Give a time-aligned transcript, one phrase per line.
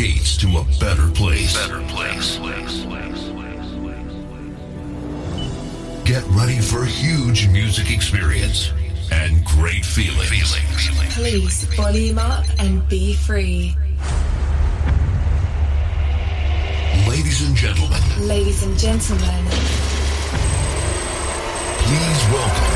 [0.00, 1.52] gates to a better place.
[1.54, 2.38] Better place.
[6.06, 8.72] Get ready for a huge music experience
[9.12, 10.26] and great feeling.
[11.10, 13.76] Please volume up and be free.
[17.06, 18.00] Ladies and gentlemen.
[18.26, 19.44] Ladies and gentlemen.
[21.84, 22.69] Please welcome.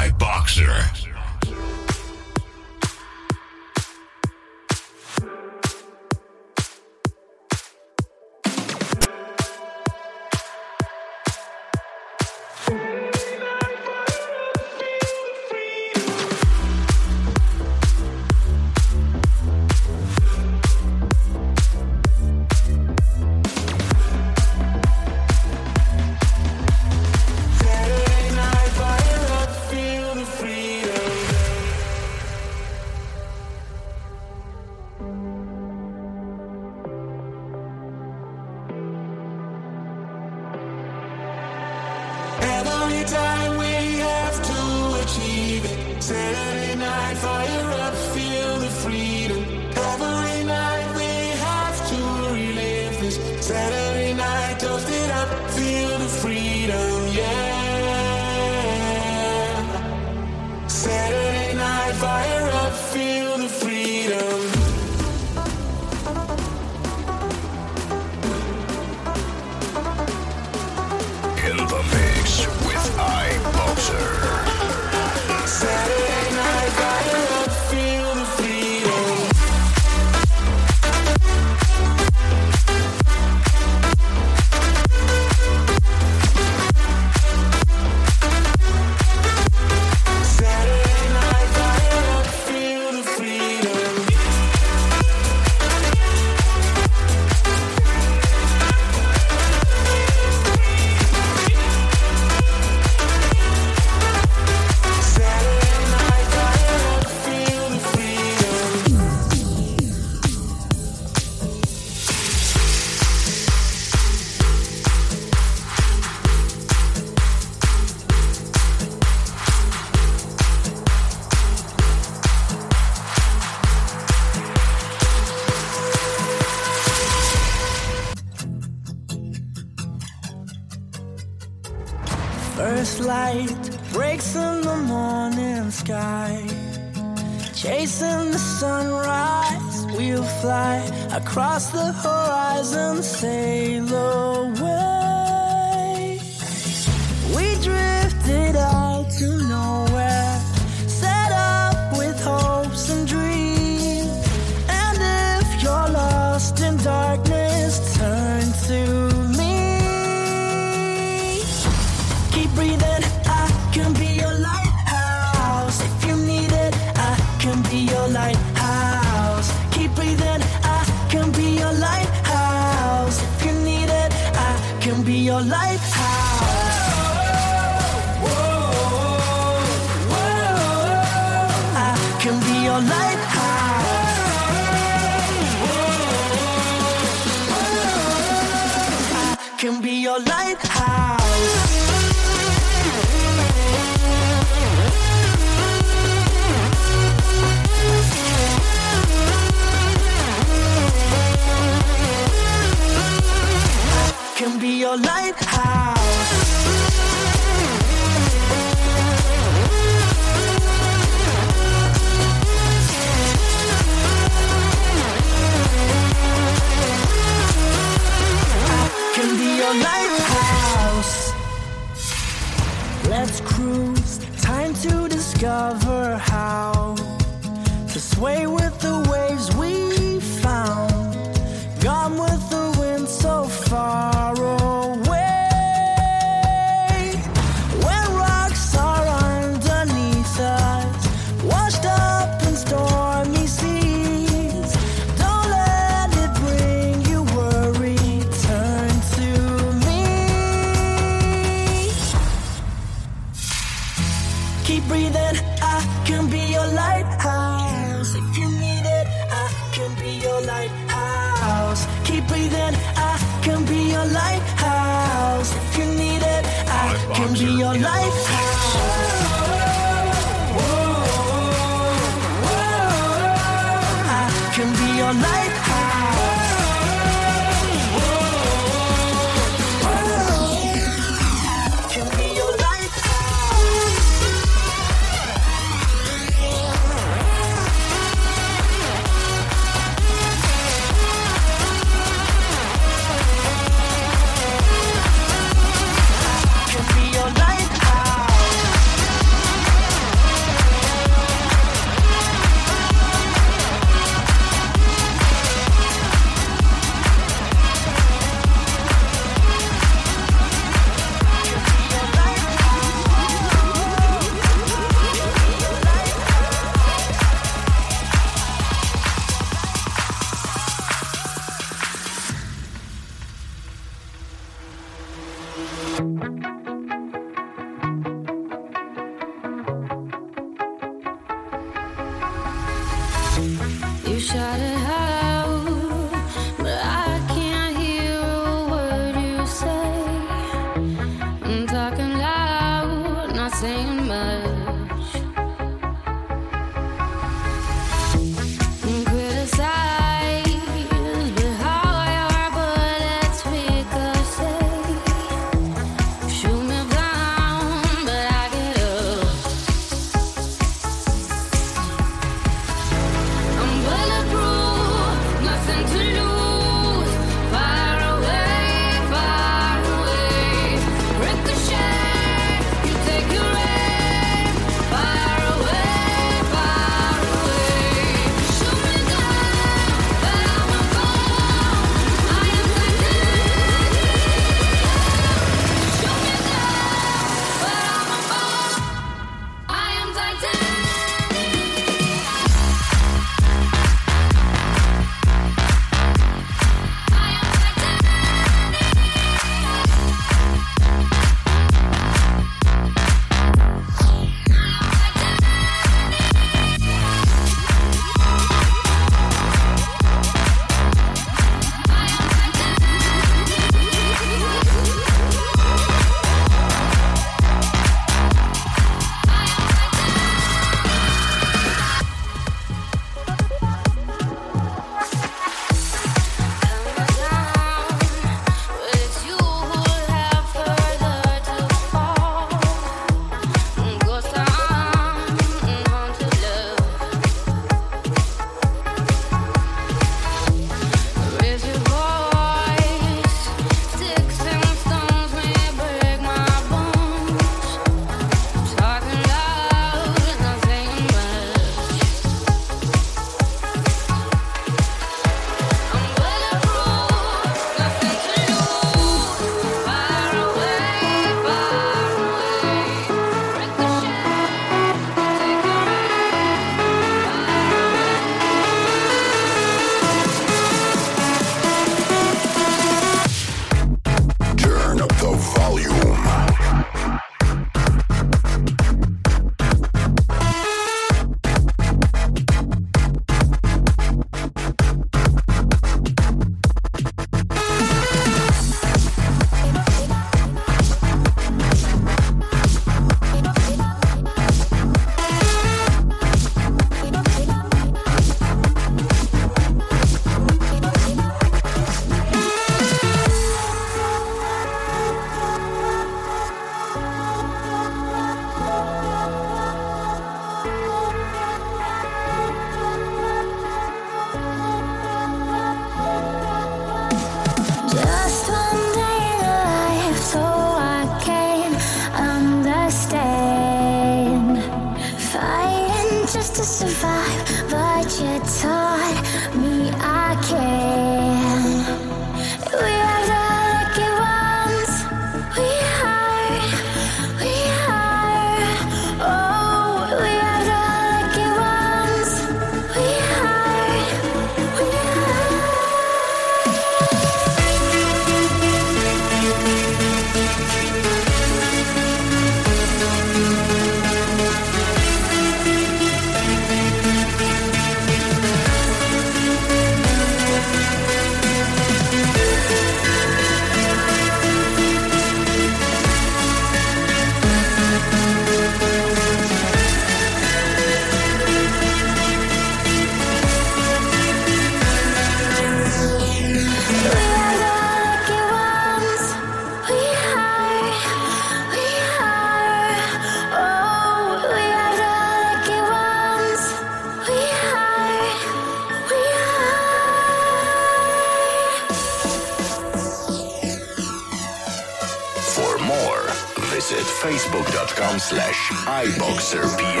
[598.71, 600.00] slash iboxerpl.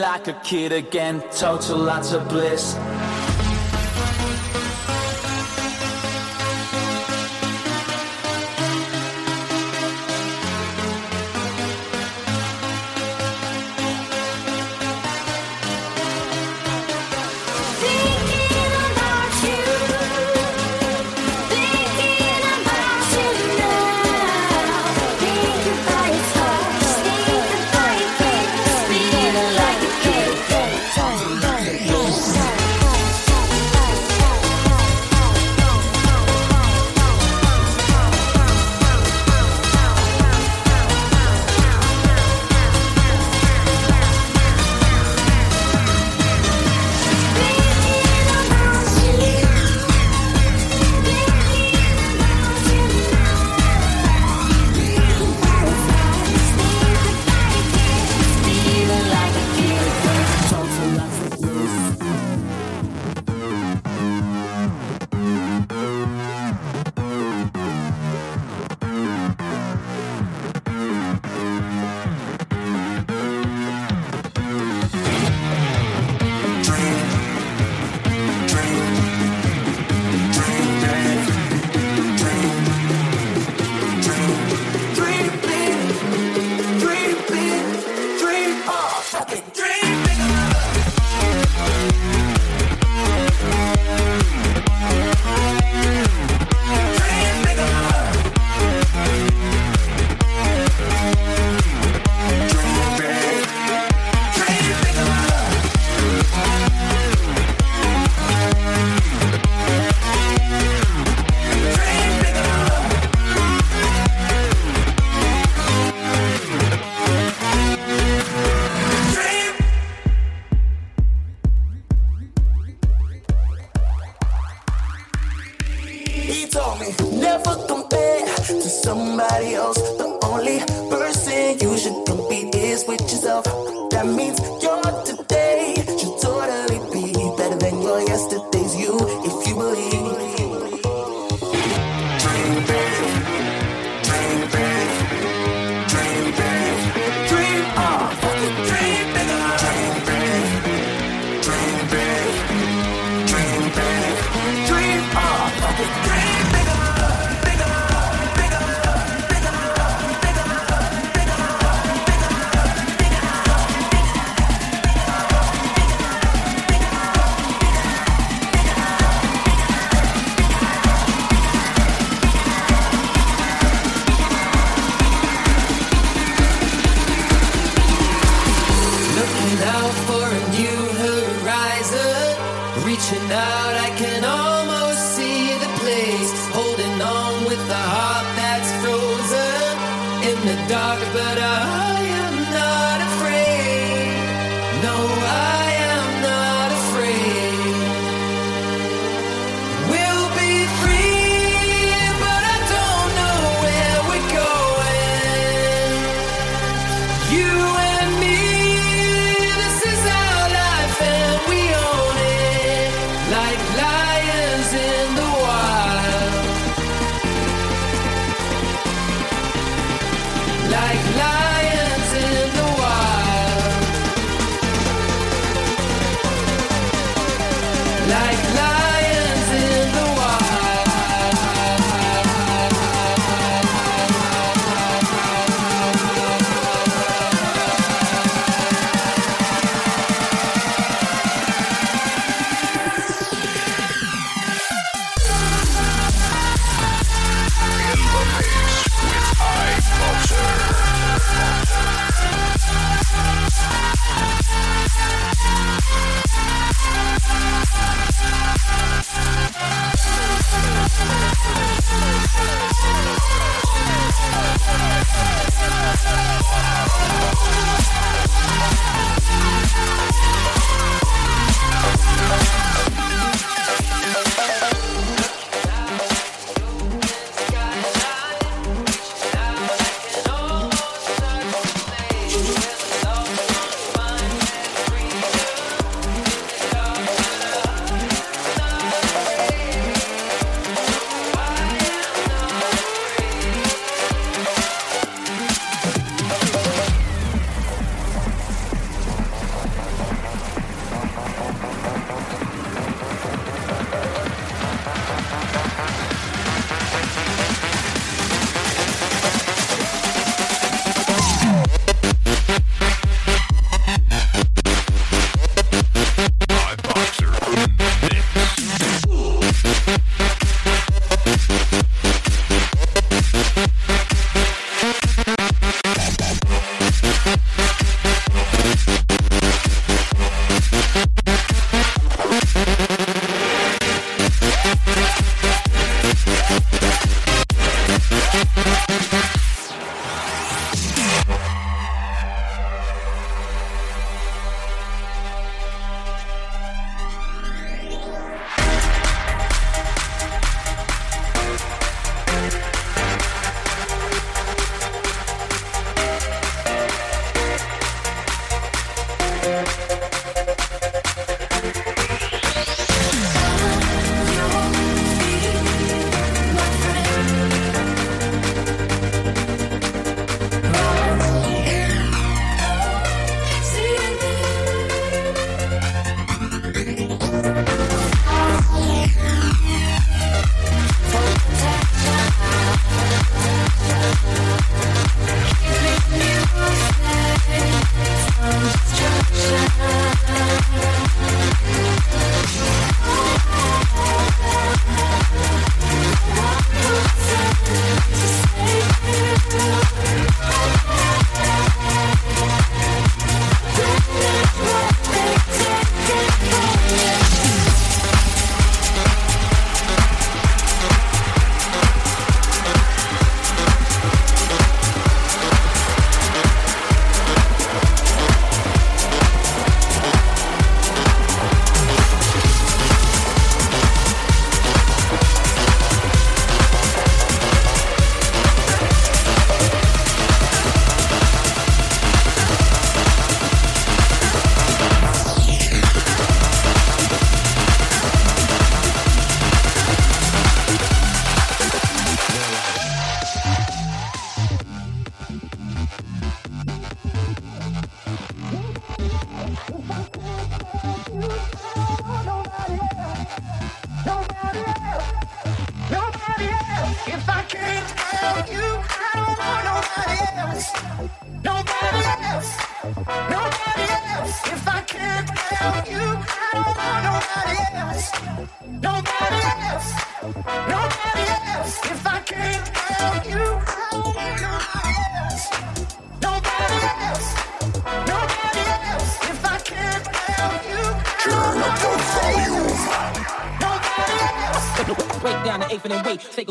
[0.00, 2.76] Like a kid again, total lots of bliss.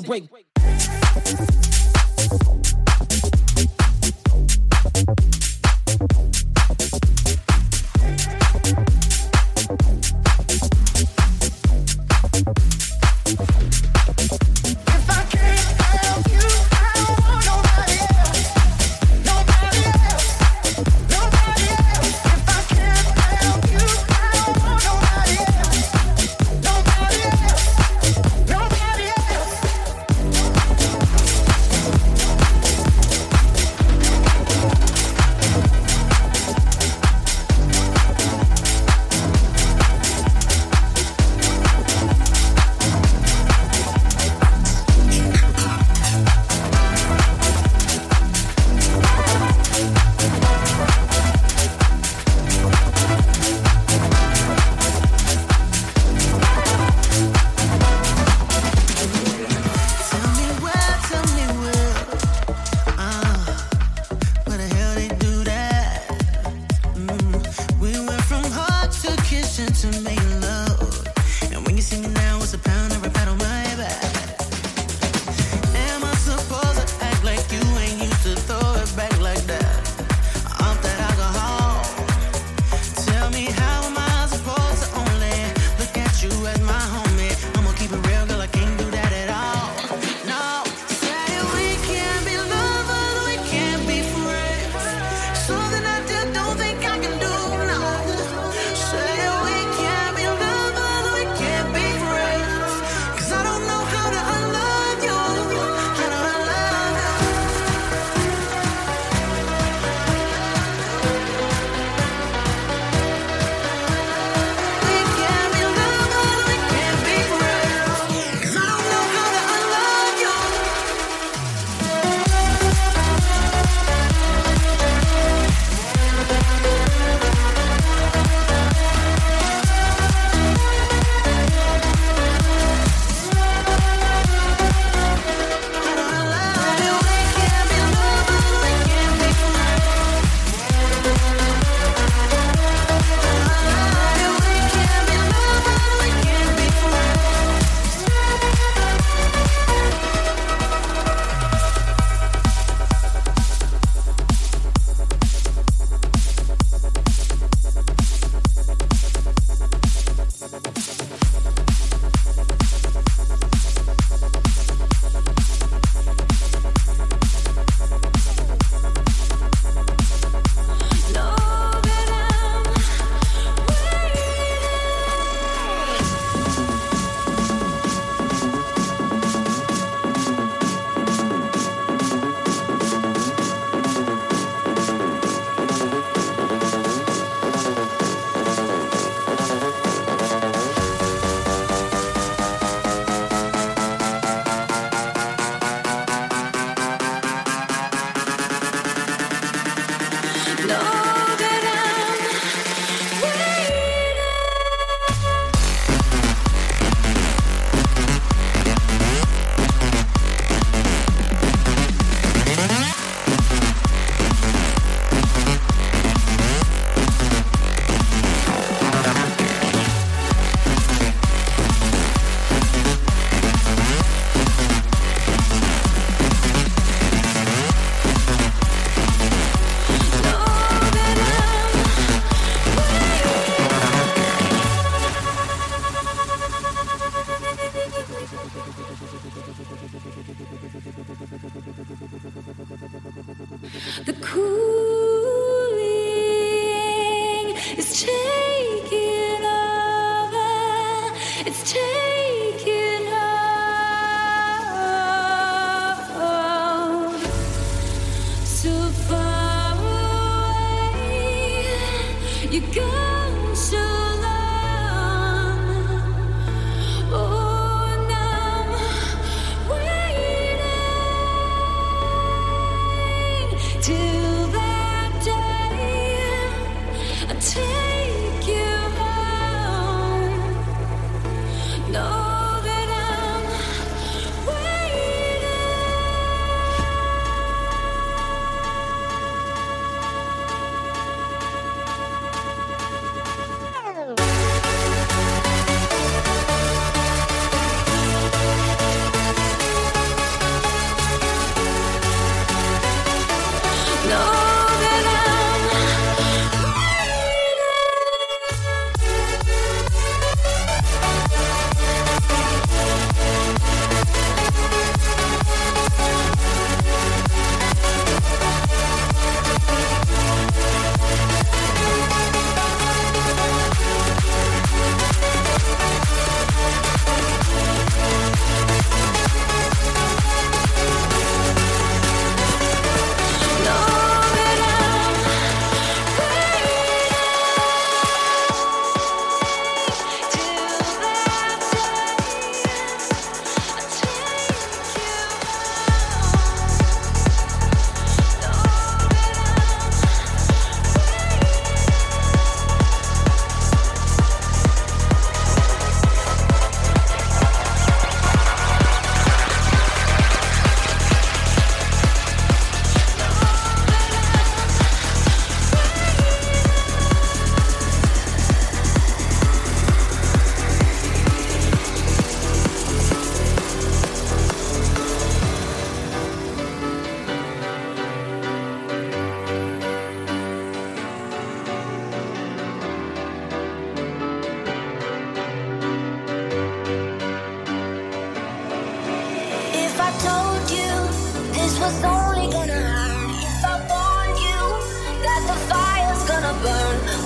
[0.10, 0.39] Wait,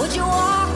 [0.03, 0.72] Would you walk?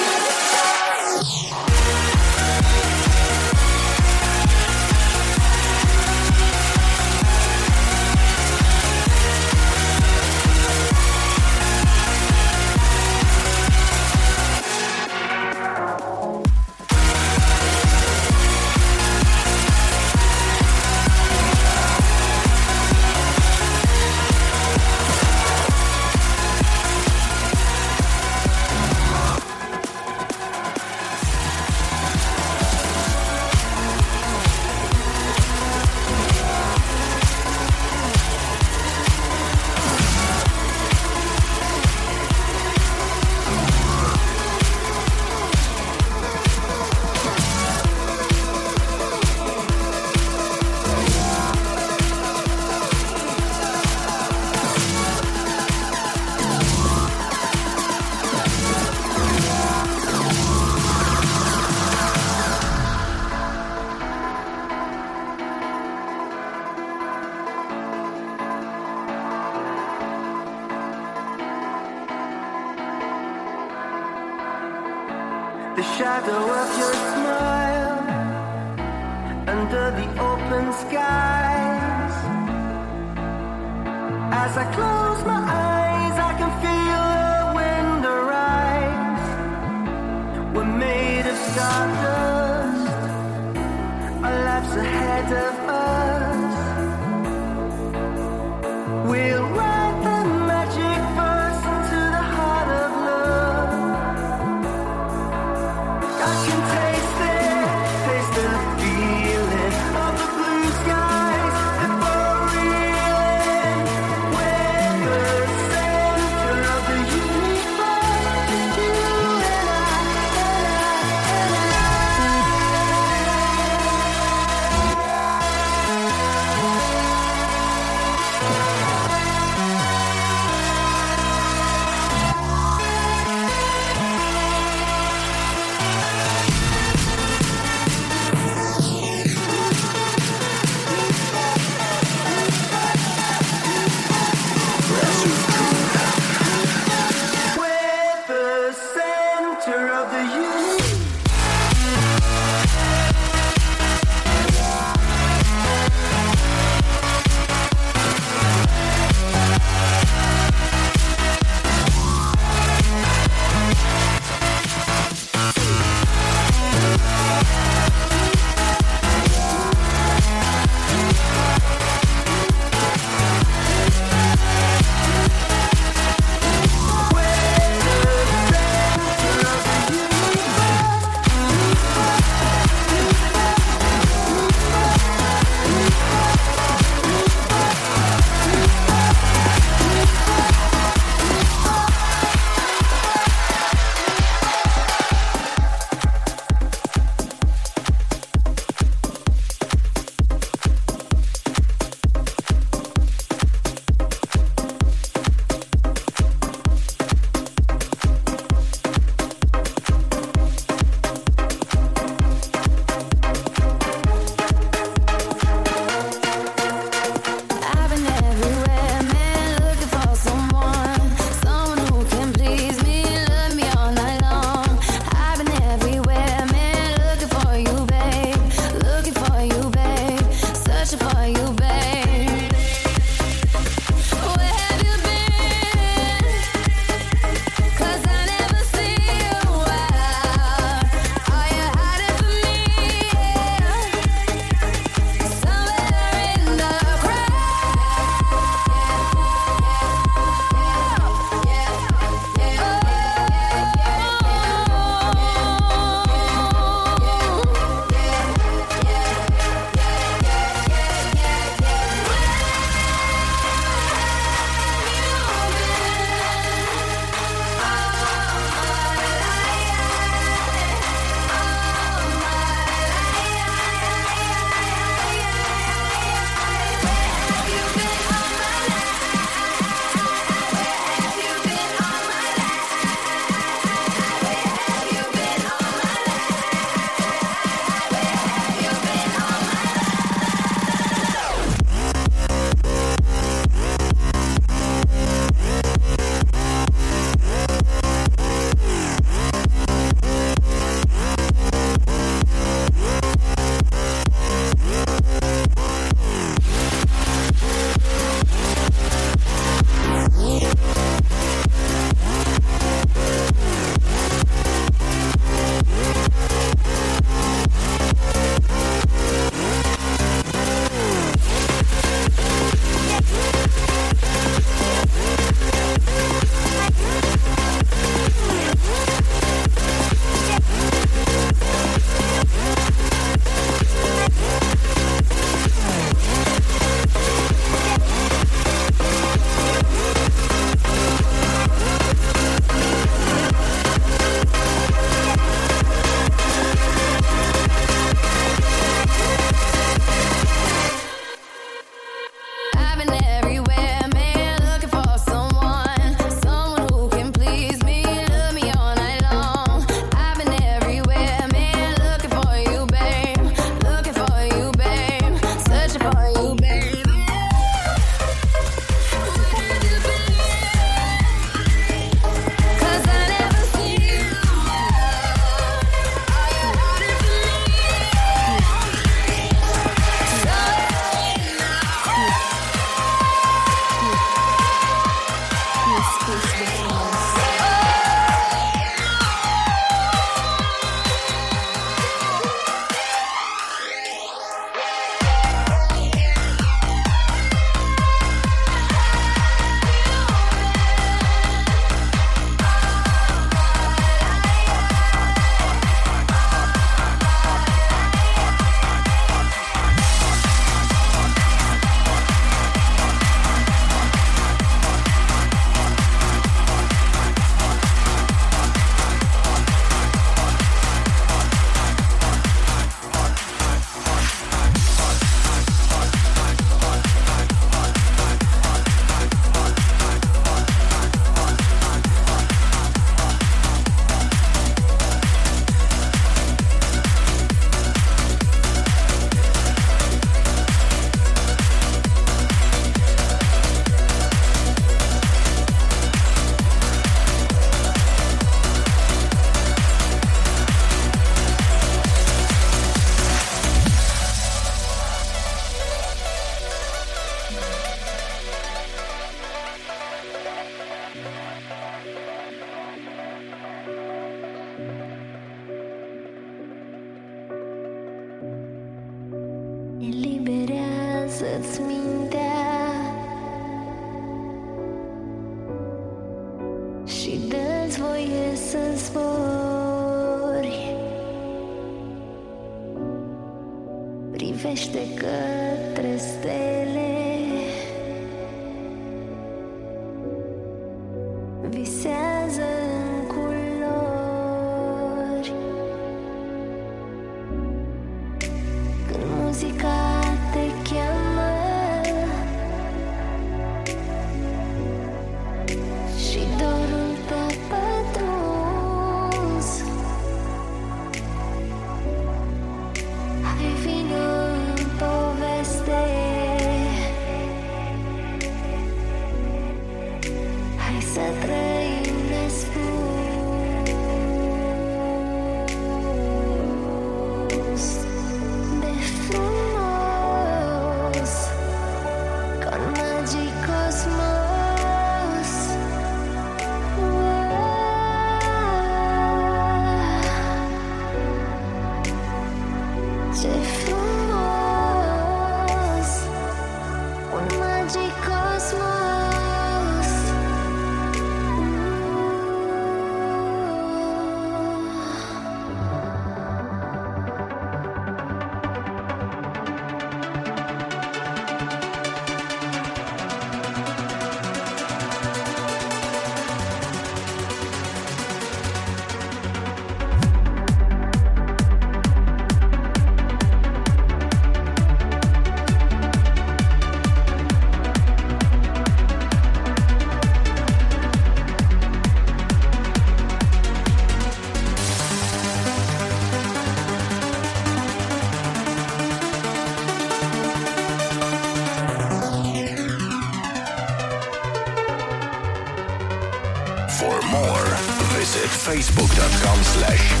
[599.21, 600.00] facebook.com slash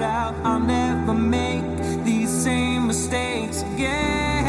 [0.00, 1.64] out, I'll never make
[2.04, 4.48] these same mistakes again.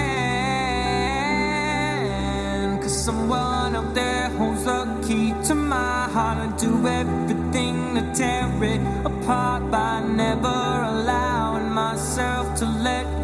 [2.82, 6.38] Cause someone out there holds the key to my heart.
[6.38, 13.18] I do everything to tear it apart by never allowing myself to let